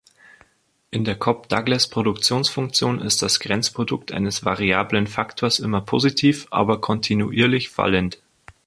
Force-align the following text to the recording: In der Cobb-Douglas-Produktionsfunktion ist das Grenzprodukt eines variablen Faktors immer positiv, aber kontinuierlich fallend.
In 0.89 1.03
der 1.05 1.15
Cobb-Douglas-Produktionsfunktion 1.15 2.99
ist 3.01 3.21
das 3.21 3.39
Grenzprodukt 3.39 4.11
eines 4.11 4.43
variablen 4.43 5.05
Faktors 5.05 5.59
immer 5.59 5.81
positiv, 5.81 6.47
aber 6.49 6.81
kontinuierlich 6.81 7.69
fallend. 7.69 8.19